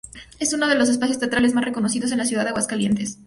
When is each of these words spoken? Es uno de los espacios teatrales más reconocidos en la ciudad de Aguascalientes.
Es 0.39 0.51
uno 0.51 0.67
de 0.67 0.73
los 0.73 0.89
espacios 0.89 1.19
teatrales 1.19 1.53
más 1.53 1.63
reconocidos 1.63 2.11
en 2.11 2.17
la 2.17 2.25
ciudad 2.25 2.41
de 2.41 2.49
Aguascalientes. 2.49 3.19